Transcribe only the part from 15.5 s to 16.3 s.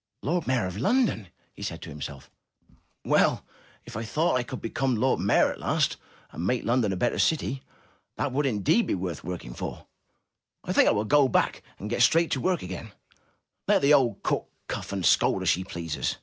pleases!'